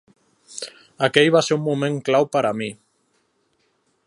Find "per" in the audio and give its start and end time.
2.37-2.45